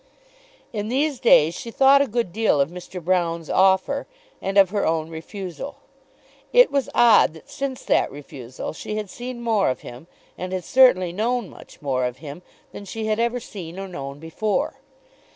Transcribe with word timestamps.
In 0.73 0.87
these 0.87 1.19
days 1.19 1.53
she 1.53 1.69
thought 1.69 2.01
a 2.01 2.07
good 2.07 2.33
deal 2.33 2.59
of 2.59 2.71
Mr. 2.71 2.99
Broune's 2.99 3.51
offer, 3.51 4.07
and 4.41 4.57
of 4.57 4.71
her 4.71 4.83
own 4.83 5.11
refusal. 5.11 5.75
It 6.51 6.71
was 6.71 6.89
odd 6.95 7.33
that 7.35 7.51
since 7.51 7.83
that 7.85 8.11
refusal 8.11 8.73
she 8.73 8.95
had 8.95 9.11
seen 9.11 9.41
more 9.41 9.69
of 9.69 9.81
him, 9.81 10.07
and 10.39 10.53
had 10.53 10.63
certainly 10.63 11.13
known 11.13 11.51
much 11.51 11.83
more 11.83 12.05
of 12.05 12.17
him 12.17 12.41
than 12.71 12.83
she 12.83 13.05
had 13.05 13.19
ever 13.19 13.39
seen 13.39 13.77
or 13.77 13.87
known 13.87 14.17
before. 14.17 14.77